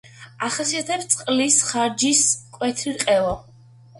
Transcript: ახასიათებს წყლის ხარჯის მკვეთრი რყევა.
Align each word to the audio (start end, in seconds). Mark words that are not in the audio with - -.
ახასიათებს 0.45 1.09
წყლის 1.11 1.57
ხარჯის 1.67 2.23
მკვეთრი 2.47 2.97
რყევა. 2.99 3.37